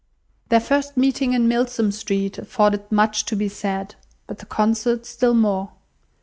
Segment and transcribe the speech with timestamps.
[0.49, 3.93] '"Their first meeting in Milsom Street afforded much to be said,
[4.25, 5.73] but the concert still more.